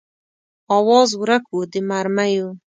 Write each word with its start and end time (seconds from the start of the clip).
آواز 0.77 1.09
ورک 1.21 1.45
و 1.55 1.59
د 1.71 1.73
مرمیو 1.89 2.47